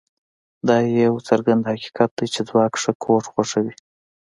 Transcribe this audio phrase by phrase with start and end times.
[0.67, 0.75] دا
[1.05, 3.73] یو څرګند حقیقت دی چې ځواک ښه کوډ خوښوي